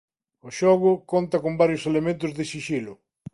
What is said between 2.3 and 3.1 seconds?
de sixilo.